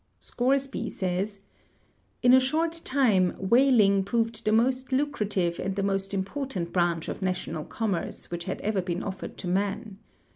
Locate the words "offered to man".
9.03-9.99